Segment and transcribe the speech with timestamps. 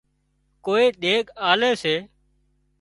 [0.65, 1.95] ڪوئي ۮيڳ آلي سي